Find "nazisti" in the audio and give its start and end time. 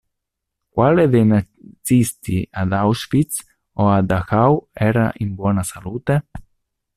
1.31-2.37